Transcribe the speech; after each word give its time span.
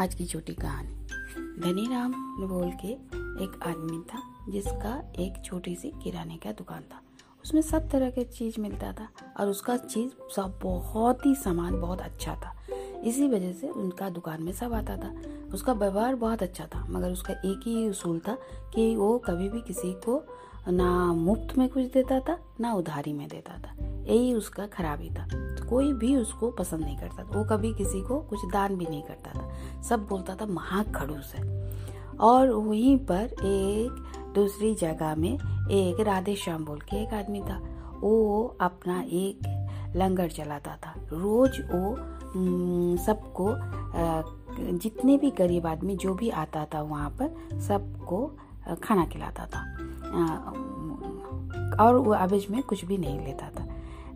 आज 0.00 0.14
की 0.14 0.26
छोटी 0.26 0.54
कहानी। 0.54 0.94
धनी 1.60 1.94
राम 1.94 2.12
बोल 2.48 2.70
के 2.70 2.88
एक 3.44 3.60
आदमी 3.66 3.98
था, 3.98 4.22
जिसका 4.48 5.12
एक 5.18 5.44
छोटी 5.44 5.74
सी 5.74 5.92
किराने 6.02 6.36
का 6.36 6.52
दुकान 6.52 6.80
था। 6.80 7.02
उसमें 7.44 7.62
सब 7.62 7.90
तरह 7.90 8.10
के 8.10 8.24
चीज़ 8.24 8.60
मिलता 8.60 8.92
था 8.92 9.08
और 9.40 9.48
उसका 9.48 9.76
चीज़ 9.76 10.10
सब 10.36 10.60
बहुत 10.62 11.26
ही 11.26 11.34
सामान 11.34 11.80
बहुत 11.80 12.00
अच्छा 12.00 12.34
था। 12.34 12.56
इसी 13.02 13.28
वजह 13.28 13.52
से 13.52 13.68
उनका 13.68 14.10
दुकान 14.10 14.42
में 14.42 14.52
सब 14.52 14.72
आता 14.72 14.96
था। 14.96 15.14
उसका 15.54 15.72
व्यवहार 15.72 16.14
बहुत 16.14 16.42
अच्छा 16.42 16.66
था, 16.66 16.86
मगर 16.90 17.10
उसका 17.10 17.32
एक 17.32 17.60
ही 17.64 17.88
उसूल 17.88 18.18
था 18.18 18.38
कि 18.74 18.96
वो 18.96 19.18
कभी 19.18 19.48
भी 19.48 19.60
किसी 19.60 19.92
को 19.92 20.24
ना 20.68 21.12
मुफ़्त 21.12 21.58
में 21.58 21.68
कुछ 21.68 21.84
देता 21.84 22.20
था, 22.20 22.38
ना 22.60 22.74
उधारी 22.74 23.12
में 23.12 23.28
देता 23.28 23.58
था। 23.58 23.86
यही 24.04 24.34
उसका 24.34 24.66
खराबी 24.66 25.10
था। 25.10 25.49
कोई 25.70 25.92
भी 25.92 26.14
उसको 26.16 26.50
पसंद 26.50 26.80
नहीं 26.80 26.98
करता 26.98 27.22
था। 27.22 27.38
वो 27.38 27.44
कभी 27.44 27.72
किसी 27.74 28.00
को 28.00 28.18
कुछ 28.20 28.44
दान 28.52 28.76
भी 28.76 28.86
नहीं 28.86 29.02
करता 29.02 29.30
था। 29.32 29.82
सब 29.82 30.06
बोलता 30.08 30.34
था 30.34 30.46
महा 30.46 30.82
खड़ूस 30.92 31.34
है। 31.34 31.44
और 32.20 32.50
वहीं 32.50 32.96
पर 33.06 33.34
एक 33.42 34.32
दूसरी 34.34 34.74
जगह 34.74 35.14
में 35.14 35.32
एक 35.70 36.00
राधे 36.00 36.34
श्याम 36.36 36.64
बोल 36.64 36.80
के 36.80 36.96
एक 36.96 37.14
आदमी 37.14 37.40
था। 37.40 37.60
वो 38.00 38.56
अपना 38.60 39.00
एक 39.02 39.92
लंगर 39.96 40.28
चलाता 40.28 40.76
था। 40.76 40.94
रोज 41.12 41.60
वो 41.72 41.96
सबको 43.04 43.54
जितने 44.78 45.16
भी 45.18 45.30
गरीब 45.30 45.66
आदमी 45.66 45.96
जो 45.96 46.14
भी 46.14 46.30
आता 46.30 46.64
था 46.64 46.82
वहाँ 46.82 47.10
पर, 47.20 47.60
सबको 47.60 48.26
खाना 48.82 49.04
खिलाता 49.04 49.46
था। 49.46 49.62
और 51.84 51.96
वो 51.96 52.12
आवेज 52.12 52.46
में 52.50 52.62
कुछ 52.62 52.84
भी 52.84 52.96
नहीं 52.98 53.18
लेता 53.20 53.48
था। 53.48 53.59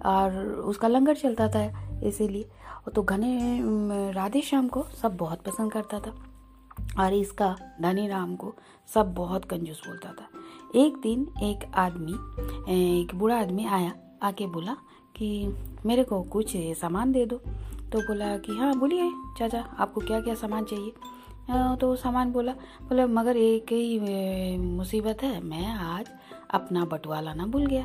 और 0.07 0.37
उसका 0.65 0.89
लंगर 0.89 1.15
चलता 1.17 1.49
था 1.49 1.65
इसीलिए। 2.05 2.49
तो 2.95 3.03
घने 3.03 3.61
राधे 4.13 4.41
श्याम 4.41 4.69
को 4.69 4.85
सब 5.03 5.17
बहुत 5.17 5.43
पसंद 5.43 5.73
करता 5.73 6.01
था 6.01 6.15
और 6.99 7.15
इसका 7.15 7.55
धनी 7.83 8.07
राम 8.09 8.35
को 8.37 8.55
सब 8.95 9.15
बहुत 9.15 9.45
कंजूस 9.45 9.81
बोलता 9.87 10.09
था। 10.11 10.29
एक 10.77 10.97
दिन 10.97 11.27
एक 11.43 11.65
आदमी, 11.75 12.13
एक 12.71 13.15
बूढ़ा 13.15 13.39
आदमी 13.41 13.67
आया, 13.67 13.93
आके 14.23 14.47
बोला 14.47 14.77
कि 15.17 15.47
मेरे 15.87 16.05
को 16.05 16.23
कुछ 16.23 16.53
सामान 16.77 17.13
दे 17.13 17.25
दो। 17.27 17.37
तो 17.93 18.01
बोला 18.01 18.37
कि 18.37 18.57
हाँ 18.59 18.75
बोलिए 18.79 19.11
चाचा, 19.39 19.61
आपको 19.79 20.01
क्या 20.01 20.21
क्या 20.21 20.35
सामान 20.35 20.65
चाहिए? 20.65 20.93
तो 21.81 21.95
सामान 21.97 22.33
बोला 22.33 22.53
बोला, 22.83 23.07
मगर 23.07 23.37
एक 23.37 23.73
ही 23.73 24.59
मुसीबत 24.59 25.23
है, 25.23 25.41
मैं 25.43 25.67
आज 25.69 26.11
अपना 26.51 26.85
बटुआ 26.85 27.21
लाना 27.21 27.47
भूल 27.47 27.67
गया। 27.67 27.85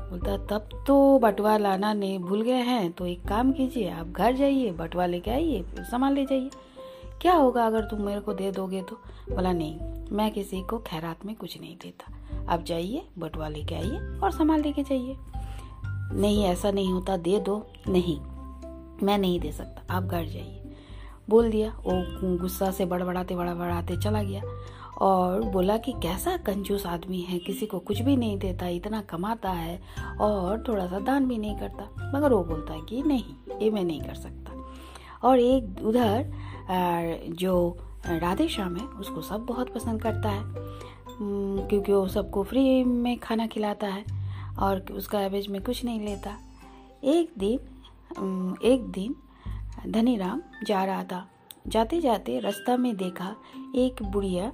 बोलता, 0.00 0.36
तब 0.36 0.84
तो 0.86 1.18
बटुआ 1.18 1.56
लाना 1.56 1.92
नहीं 1.92 2.18
भूल 2.18 2.42
गए 2.42 2.62
हैं 2.62 2.90
तो 2.92 3.06
एक 3.06 3.24
काम 3.28 3.52
कीजिए, 3.52 3.88
आप 3.90 4.06
घर 4.06 4.32
जाइए 4.32 4.70
बटुआ 4.70 5.06
लेके 5.06 5.30
आइए, 5.30 5.62
फिर 5.62 5.84
सामान 5.84 6.14
ले 6.14 6.24
जाइए। 6.24 6.50
क्या 7.22 7.34
होगा 7.34 7.66
अगर 7.66 7.84
तुम 7.84 8.02
मेरे 8.02 8.20
को 8.20 8.32
दे 8.34 8.50
दोगे 8.52 8.82
तो? 8.82 8.96
बोला, 9.30 9.52
नहीं, 9.52 9.78
मैं 10.12 10.30
किसी 10.30 10.62
को 10.62 10.78
खैरात 10.78 11.24
में 11.26 11.34
कुछ 11.36 11.60
नहीं 11.60 11.76
देता। 11.76 12.14
आप 12.52 12.62
जाइए 12.62 13.02
बटुआ 13.18 13.48
लेके 13.48 13.74
आइए 13.74 13.98
और 14.18 14.30
सामान 14.30 14.60
लेके 14.60 14.82
जाइए। 14.82 15.16
नहीं, 16.12 16.44
ऐसा 16.44 16.70
नहीं 16.70 16.92
होता, 16.92 17.16
दे 17.16 17.38
दो। 17.40 17.66
नहीं, 17.88 18.18
मैं 19.06 19.18
नहीं 19.18 19.40
दे 19.40 19.52
सकता, 19.52 19.94
आप 19.94 20.02
घर 20.02 20.24
जाइए। 20.24 20.57
बोल 21.30 21.50
दिया। 21.50 21.70
वो 21.70 22.38
गुस्सा 22.38 22.70
से 22.70 22.84
बड़बड़ाते 22.84 23.36
बड़बड़ाते 23.36 23.96
चला 23.96 24.22
गया। 24.22 24.42
और 24.98 25.42
बोला 25.42 25.76
कि, 25.76 25.92
कैसा 25.92 26.36
कंजूस 26.36 26.86
आदमी 26.86 27.20
है, 27.20 27.38
किसी 27.38 27.66
को 27.66 27.78
कुछ 27.78 28.00
भी 28.00 28.16
नहीं 28.16 28.38
देता, 28.38 28.68
इतना 28.68 29.00
कमाता 29.00 29.50
है 29.50 29.82
और 30.20 30.64
थोड़ा 30.68 30.86
सा 30.86 30.98
दान 30.98 31.28
भी 31.28 31.38
नहीं 31.38 31.56
करता। 31.56 32.12
मगर 32.14 32.32
वो 32.32 32.44
बोलता 32.44 32.72
है 32.72 32.80
कि, 32.80 33.02
नहीं, 33.02 33.24
ये 33.62 33.70
मैं 33.70 33.84
नहीं 33.84 34.00
कर 34.00 34.14
सकता। 34.14 34.72
और 35.28 35.38
एक 35.38 35.76
उधर 35.84 36.32
जो 37.28 37.78
राधे 38.06 38.48
श्याम 38.48 38.76
है, 38.76 38.86
उसको 38.86 39.22
सब 39.22 39.36
बहुत 39.36 39.74
पसंद 39.74 40.02
करता 40.02 40.28
है। 40.28 40.42
क्योंकि 41.68 41.92
वो 41.92 42.08
सबको 42.08 42.42
फ्री 42.42 42.84
में 42.84 43.18
खाना 43.18 43.46
खिलाता 43.46 43.86
है 43.86 44.04
और 44.58 44.84
उसका 44.92 45.20
एवरेज 45.20 45.48
में 45.48 45.62
कुछ 45.62 45.84
नहीं 45.84 46.00
लेता। 46.00 46.38
एक 47.04 47.30
दिन 47.38 47.54
एक 48.62 48.82
दिन 48.82 49.14
धनी 49.86 50.16
राम 50.16 50.42
जा 50.66 50.84
रहा 50.84 51.04
था। 51.04 51.26
जाते 51.66 52.00
जाते 52.00 52.38
रास्ता 52.40 52.76
में 52.76 52.96
देखा, 52.96 53.34
एक 53.76 54.02
बुढ़िया 54.02 54.52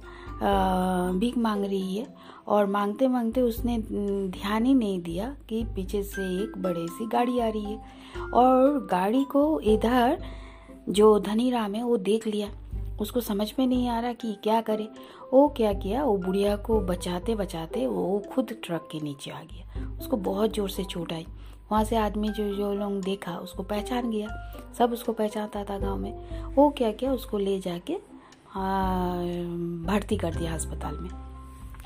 भीख 1.13 1.37
मांग 1.37 1.63
रही 1.63 1.97
है 1.97 2.07
और 2.47 2.65
मांगते 2.67 3.07
मांगते 3.07 3.41
उसने 3.41 3.77
ध्यान 3.79 4.65
ही 4.65 4.73
नहीं 4.73 4.99
दिया 5.01 5.35
कि 5.49 5.63
पीछे 5.75 6.01
से 6.03 6.21
एक 6.43 6.57
बड़े 6.57 6.85
सी 6.87 7.07
गाड़ी 7.07 7.39
आ 7.39 7.47
रही 7.47 7.63
है 7.63 8.21
और 8.33 8.87
गाड़ी 8.91 9.23
को 9.23 9.59
इधर 9.61 10.17
जो 10.89 11.17
धनी 11.19 11.49
राम 11.51 11.75
है 11.75 11.83
वो 11.83 11.97
देख 11.99 12.27
लिया। 12.27 12.49
उसको 13.01 13.21
समझ 13.21 13.53
में 13.59 13.65
नहीं 13.67 13.87
आ 13.89 13.99
रहा 13.99 14.13
कि 14.13 14.35
क्या 14.43 14.59
करे। 14.61 14.87
वो 15.33 15.47
क्या 15.47 15.71
किया? 15.73 16.03
वो 16.03 16.17
बुढ़िया 16.17 16.55
को 16.57 16.79
बचाते 16.81 17.35
बचाते 17.35 17.85
वो 17.87 18.21
खुद 18.33 18.55
ट्रक 18.63 18.87
के 18.91 18.99
नीचे 18.99 19.31
आ 19.31 19.41
गया। 19.43 19.97
उसको 19.99 20.17
बहुत 20.17 20.53
ज़ोर 20.55 20.69
से 20.69 20.83
चोट 20.83 21.13
आई। 21.13 21.25
वहाँ 21.71 21.83
से 21.83 21.95
आदमी 21.95 22.29
जो 22.29 22.53
जो 22.55 22.73
लोग 22.73 23.01
देखा, 23.01 23.37
उसको 23.37 23.63
पहचान 23.63 24.09
गया। 24.11 24.27
सब 24.77 24.93
उसको 24.93 25.11
पहचानता 25.11 25.63
था 25.63 25.77
गाँव 25.77 25.97
में। 25.97 26.39
वो 26.55 26.69
क्या 26.69 26.91
किया, 26.91 27.13
उसको 27.13 27.37
ले 27.37 27.59
जाके 27.59 27.93
भर्ती 29.87 30.17
कर 30.17 30.35
दिया 30.35 30.53
अस्पताल 30.53 30.97
में। 30.97 31.09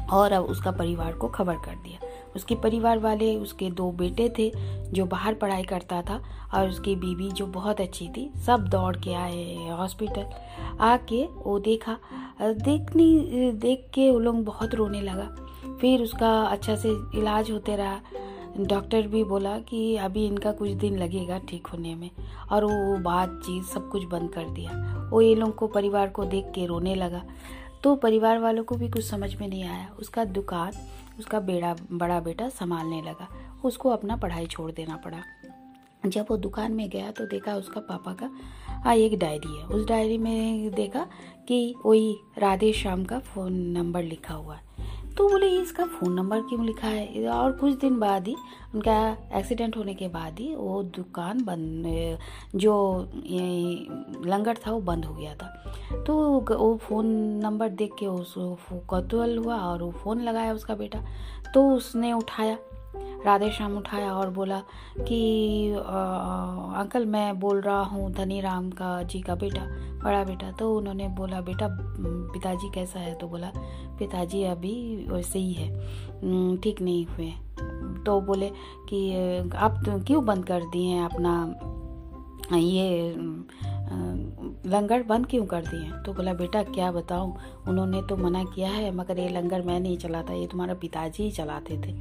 और 0.07 0.31
अब 0.31 0.43
उसका 0.43 0.71
परिवार 0.71 1.13
को 1.13 1.27
खबर 1.27 1.55
कर 1.55 1.75
दिया। 1.75 2.07
उसके 2.35 2.55
परिवार 2.55 2.99
वाले, 2.99 3.35
उसके 3.35 3.69
दो 3.69 3.91
बेटे 3.91 4.29
थे, 4.39 4.51
जो 4.91 5.05
बाहर 5.05 5.33
पढ़ाई 5.33 5.63
करता 5.63 6.01
था, 6.01 6.21
और 6.53 6.69
उसकी 6.69 6.95
बीवी 6.95 7.31
जो 7.31 7.45
बहुत 7.47 7.81
अच्छी 7.81 8.09
थी, 8.09 8.31
सब 8.45 8.67
दौड़ 8.67 8.97
के 8.97 9.13
आए 9.13 9.69
हॉस्पिटल। 9.69 10.25
आके 10.79 11.25
वो 11.25 11.59
देखा, 11.59 11.97
देखनी, 12.41 13.19
देख 13.51 13.87
के 13.93 14.11
वो 14.11 14.19
लोग 14.19 14.43
बहुत 14.43 14.75
रोने 14.75 15.01
लगा। 15.01 15.35
फिर 15.81 16.01
उसका 16.01 16.41
अच्छा 16.41 16.75
से 16.75 16.89
इलाज 16.89 17.51
होते 17.51 17.75
रहा। 17.75 17.99
डॉक्टर 18.57 19.07
भी 19.07 19.23
बोला 19.23 19.59
कि 19.59 19.95
अभी 19.95 20.25
इनका 20.25 20.51
कुछ 20.51 20.69
दिन 20.69 20.97
लगेगा 20.97 21.37
ठीक 21.37 21.67
होने 21.67 21.95
में। 21.95 22.09
और 22.51 22.65
वो 22.65 22.97
बातचीत 22.97 23.63
सब 23.63 23.89
कुछ 23.89 24.03
बंद 24.03 24.33
कर 24.33 24.49
दिया। 24.49 24.71
वो 25.13 25.21
ये 25.21 25.35
लोग 25.35 25.55
को 25.55 25.67
परिवार 25.67 26.09
को 26.09 26.25
देख 26.25 26.45
के 26.45 26.65
रोने 26.65 26.95
लगा। 26.95 27.23
तो 27.83 27.95
परिवार 27.95 28.39
वालों 28.39 28.63
को 28.63 28.75
भी 28.75 28.89
कुछ 28.89 29.05
समझ 29.05 29.35
में 29.35 29.47
नहीं 29.47 29.63
आया। 29.63 29.89
उसका 29.99 30.25
दुकान, 30.25 30.71
उसका 31.19 31.39
बेड़ा, 31.39 31.75
बड़ा 31.91 32.19
बेटा 32.19 32.49
संभालने 32.49 33.01
लगा। 33.01 33.27
उसको 33.65 33.89
अपना 33.89 34.15
पढ़ाई 34.15 34.45
छोड़ 34.45 34.71
देना 34.71 34.95
पड़ा। 34.95 35.17
जब 36.05 36.25
वो 36.29 36.37
दुकान 36.37 36.71
में 36.71 36.89
गया 36.89 37.11
तो 37.11 37.25
देखा 37.25 37.55
उसका 37.55 37.81
पापा 37.81 38.13
का 38.13 38.31
हाँ 38.67 38.95
एक 38.95 39.19
डायरी 39.19 39.57
है। 39.57 39.65
उस 39.65 39.87
डायरी 39.87 40.17
में 40.17 40.71
देखा 40.71 41.07
कि 41.47 41.75
वही 41.85 42.17
राधे 42.37 42.73
श्याम 42.73 43.03
का 43.03 43.19
फ़ोन 43.19 43.53
नंबर 43.53 44.03
लिखा 44.03 44.33
हुआ 44.33 44.55
है। 44.55 44.61
तो 45.19 45.29
बोले, 45.29 45.47
ये 45.47 45.61
इसका 45.61 45.85
फ़ोन 45.85 46.13
नंबर 46.13 46.41
क्यों 46.41 46.65
लिखा 46.65 46.87
है? 46.87 47.27
और 47.27 47.51
कुछ 47.51 47.73
दिन 47.73 47.99
बाद 47.99 48.27
ही, 48.27 48.35
उनका 48.75 49.17
एक्सीडेंट 49.33 49.77
होने 49.77 49.93
के 49.93 50.07
बाद 50.07 50.39
ही, 50.39 50.55
वो 50.55 50.83
दुकान 50.83 51.43
बंद, 51.43 52.17
जो 52.55 52.99
लंगर 54.25 54.57
था, 54.57 54.71
वो 54.71 54.79
बंद 54.81 55.05
हो 55.05 55.15
गया 55.15 55.35
था। 55.35 55.47
तो 56.07 56.39
वो 56.39 56.77
फ़ोन 56.77 57.05
नंबर 57.43 57.69
देख 57.69 57.91
के 57.99 58.07
उस 58.07 58.35
कौतूहल 58.87 59.37
हुआ 59.37 59.55
और 59.55 59.83
वो 59.83 59.91
फ़ोन 59.91 60.21
लगाया 60.21 60.53
उसका 60.53 60.75
बेटा। 60.75 61.03
तो 61.53 61.69
उसने 61.69 62.13
उठाया। 62.13 62.57
राधे 63.25 63.49
श्याम 63.51 63.77
उठाया 63.77 64.11
और 64.13 64.29
बोला 64.29 64.59
कि 64.99 65.71
आ, 65.71 66.81
अंकल 66.81 67.05
मैं 67.05 67.39
बोल 67.39 67.61
रहा 67.61 67.81
हूँ 67.83 68.11
धनी 68.13 68.39
राम 68.41 68.69
का 68.71 69.01
जी 69.03 69.21
का 69.21 69.35
बेटा 69.35 69.65
बड़ा 70.03 70.23
बेटा। 70.23 70.51
तो 70.51 70.73
उन्होंने 70.77 71.07
बोला 71.17 71.41
बेटा 71.41 71.67
पिताजी 72.33 72.69
कैसा 72.75 72.99
है? 72.99 73.13
तो 73.15 73.27
बोला 73.27 73.51
पिताजी 73.99 74.43
अभी 74.45 75.05
वैसे 75.09 75.39
ही 75.39 75.53
है 75.53 76.57
ठीक 76.57 76.81
नहीं 76.81 77.05
हुए। 77.05 77.31
तो 78.05 78.19
बोले 78.21 78.49
कि 78.89 79.49
आप 79.55 79.81
तो 79.85 79.99
क्यों 80.03 80.25
बंद 80.25 80.45
कर 80.45 80.69
दिए 80.71 80.87
हैं 80.87 81.03
अपना 81.05 81.35
ये 82.53 83.15
लंगर 84.65 85.03
बंद 85.03 85.25
क्यों 85.27 85.45
कर 85.45 85.65
दिए 85.65 85.91
तो 86.05 86.13
बोला 86.13 86.33
बेटा 86.33 86.61
क्या 86.63 86.91
बताऊँ? 86.91 87.35
उन्होंने 87.67 88.01
तो 88.01 88.17
मना 88.17 88.43
किया 88.45 88.69
है 88.69 88.91
मगर 88.95 89.19
ये 89.19 89.29
लंगर 89.29 89.61
मैं 89.61 89.79
नहीं 89.79 89.97
चलाता 89.97 90.33
ये 90.33 90.47
तुम्हारा 90.47 90.73
पिताजी 90.73 91.23
ही 91.23 91.31
चलाते 91.31 91.77
थे। 91.77 91.93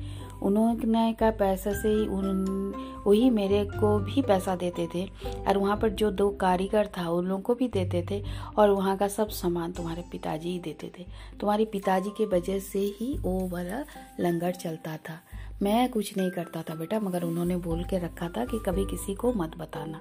उन्होंने 0.42 1.12
का 1.12 1.30
पैसा 1.30 1.72
से 1.72 1.88
ही 1.88 2.06
उन 2.06 2.72
वही 3.06 3.30
मेरे 3.30 3.64
को 3.64 3.98
भी 3.98 4.22
पैसा 4.22 4.56
देते 4.56 4.88
थे। 4.94 5.10
और 5.48 5.58
वहाँ 5.58 5.76
पर 5.76 5.88
जो 5.88 6.10
दो 6.10 6.30
कारीगर 6.30 6.86
था 6.86 7.10
उन 7.10 7.26
लोगों 7.26 7.42
को 7.42 7.54
भी 7.54 7.68
देते 7.68 8.06
थे। 8.10 8.24
और 8.58 8.70
वहाँ 8.70 8.96
का 8.96 9.08
सब 9.08 9.28
सामान 9.28 9.72
तुम्हारे 9.72 10.04
पिताजी 10.12 10.50
ही 10.50 10.58
देते 10.58 10.92
थे। 10.98 11.06
तुम्हारे 11.40 11.64
पिताजी 11.64 12.10
के 12.10 12.26
वजह 12.26 12.58
से 12.58 12.78
ही 12.78 13.18
वो 13.18 13.48
वाला 13.48 13.84
लंगर 14.20 14.50
चलता 14.50 14.96
था। 14.96 15.20
मैं 15.62 15.88
कुछ 15.88 16.16
नहीं 16.16 16.30
करता 16.30 16.62
था 16.62 16.74
बेटा 16.74 17.00
मगर 17.00 17.22
उन्होंने 17.22 17.56
बोल 17.56 17.84
के 17.84 17.98
रखा 17.98 18.28
था 18.28 18.44
कि 18.44 18.58
कभी 18.66 18.84
किसी 18.84 19.14
को 19.14 19.32
मत 19.32 19.56
बताना। 19.58 20.00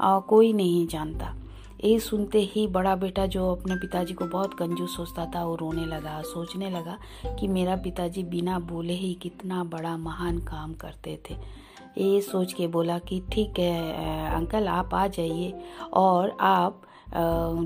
आ, 0.00 0.18
कोई 0.18 0.52
नहीं 0.52 0.86
जानता। 0.86 1.34
ये 1.84 1.98
सुनते 2.00 2.40
ही 2.52 2.66
बड़ा 2.66 2.94
बेटा 2.96 3.24
जो 3.26 3.50
अपने 3.52 3.74
पिताजी 3.76 4.14
को 4.14 4.24
बहुत 4.24 4.54
कंजूस 4.54 4.94
सोचता 4.96 5.24
था 5.34 5.44
वो 5.44 5.54
रोने 5.56 5.84
लगा, 5.86 6.20
सोचने 6.22 6.70
लगा 6.70 6.96
कि 7.38 7.48
मेरा 7.48 7.76
पिताजी 7.76 8.22
बिना 8.24 8.58
बोले 8.58 8.92
ही 8.92 9.12
कितना 9.14 9.64
बड़ा 9.64 9.96
महान 9.96 10.38
काम 10.40 10.72
करते 10.74 11.18
थे। 11.28 11.34
ये 11.98 12.20
सोच 12.20 12.52
के 12.52 12.66
बोला 12.66 12.98
कि 12.98 13.20
ठीक 13.32 13.58
है 13.58 14.32
अंकल, 14.34 14.68
आप 14.68 14.94
आ 14.94 15.06
जाइए। 15.08 15.52
और 15.92 16.36
आप 16.40 16.80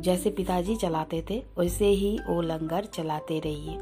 जैसे 0.04 0.30
पिताजी 0.30 0.76
चलाते 0.76 1.24
थे, 1.30 1.42
वैसे 1.58 1.86
ही 1.86 2.18
वो 2.28 2.40
लंगर 2.42 2.84
चलाते 2.84 3.38
रहिए। 3.38 3.78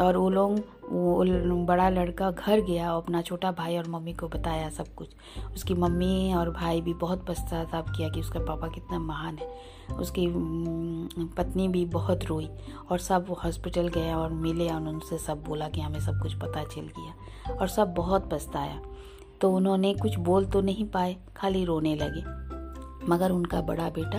और 0.00 0.16
वो 0.16 0.28
लोग 0.30 0.58
वो 0.90 1.64
बड़ा 1.66 1.88
लड़का 1.88 2.30
घर 2.30 2.60
गया 2.60 2.92
और 2.92 3.02
अपना 3.02 3.20
छोटा 3.22 3.50
भाई 3.52 3.76
और 3.76 3.88
मम्मी 3.88 4.12
को 4.12 4.28
बताया 4.28 4.68
सब 4.68 4.94
कुछ। 4.94 5.08
उसकी 5.54 5.74
मम्मी 5.74 6.34
और 6.34 6.50
भाई 6.50 6.80
भी 6.80 6.94
बहुत 6.94 7.26
पश्चाताप 7.26 7.88
किया 7.88 8.08
कि 8.08 8.20
उसका 8.20 8.40
पापा 8.40 8.68
कितना 8.68 8.98
महान 8.98 9.38
है। 9.38 9.48
उसकी 9.96 10.26
पत्नी 11.36 11.68
भी 11.68 11.84
बहुत 11.86 12.24
रोई 12.24 12.48
और 12.90 12.98
सब 12.98 13.34
हॉस्पिटल 13.44 13.88
गए 13.88 14.12
और 14.12 14.32
मिले 14.32 14.68
और 14.68 14.88
उनसे 14.88 15.18
सब 15.18 15.44
बोला 15.44 15.68
कि 15.68 15.80
हमें 15.80 16.00
सब 16.00 16.20
कुछ 16.22 16.34
पता 16.34 16.64
चल 16.64 16.90
गया 16.98 17.54
और 17.54 17.68
सब 17.68 17.94
बहुत 17.94 18.30
पछताया। 18.32 18.80
तो 19.40 19.50
उन्होंने 19.50 19.94
कुछ 19.94 20.18
बोल 20.18 20.44
तो 20.44 20.60
नहीं 20.60 20.84
पाए, 20.84 21.16
खाली 21.36 21.64
रोने 21.64 21.94
लगे। 21.94 22.39
मगर 23.08 23.30
उनका 23.30 23.60
बड़ा 23.60 23.88
बेटा, 23.90 24.18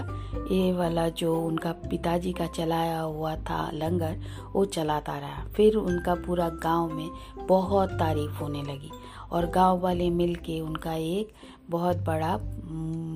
ये 0.51 0.72
वाला 0.74 1.07
जो 1.10 1.36
उनका 1.42 1.72
पिताजी 1.72 2.31
का 2.33 2.45
चलाया 2.48 3.00
हुआ 3.00 3.36
था 3.36 3.69
लंगर, 3.74 4.19
वो 4.54 4.66
चलाता 4.66 5.18
रहा। 5.19 5.44
फिर 5.45 5.75
उनका 5.75 6.16
पूरा 6.16 6.50
गाँव 6.50 6.94
में 6.94 7.10
बहुत 7.48 7.89
तारीफ़ 7.89 8.31
होने 8.31 8.63
लगी 8.63 8.92
और 9.31 9.45
गाँव 9.45 9.80
वाले 9.80 10.10
मिल 10.10 10.36
के 10.36 10.60
उनका 10.62 10.94
एक 10.94 11.33
बहुत 11.69 11.98
बड़ा 11.98 12.38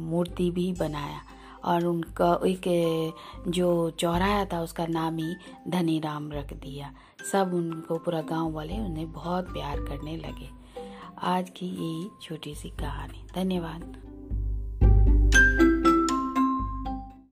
मूर्ति 0.09 0.51
भी 0.51 0.71
बनाया 0.73 1.21
और 1.65 1.85
उनका 1.85 2.39
एक, 2.45 3.13
जो 3.47 3.89
चौराया 3.89 4.45
था 4.45 4.61
उसका 4.61 4.85
नाम 4.85 5.17
ही 5.17 5.35
धनी 5.67 5.99
राम 5.99 6.31
रख 6.31 6.53
दिया। 6.53 6.91
सब 7.31 7.53
उनको 7.53 7.97
पूरा 7.97 8.21
गाँव 8.21 8.51
वाले 8.51 8.79
उन्हें 8.79 9.11
बहुत 9.11 9.53
प्यार 9.53 9.79
करने 9.79 10.17
लगे। 10.17 10.49
आज 11.23 11.49
की 11.49 11.65
यही 11.65 12.09
छोटी 12.21 12.55
सी 12.55 12.69
कहानी। 12.69 13.25
धन्यवाद। 13.35 14.14